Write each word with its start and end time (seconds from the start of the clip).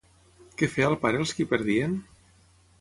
Què 0.61 0.69
feia 0.77 0.87
el 0.93 0.97
pare 1.05 1.21
als 1.25 1.35
qui 1.41 1.47
perdien? 1.55 1.97